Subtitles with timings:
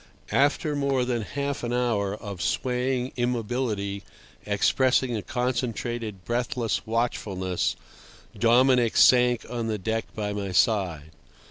[0.31, 4.01] After more than half an hour of swaying immobility
[4.47, 7.75] expressing a concentrated, breathless watchfulness,
[8.35, 11.11] Dominic sank on the deck by my side.